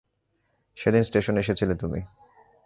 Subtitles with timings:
[0.75, 2.01] সেদিন স্টেশনে এসেছিলে তুমি।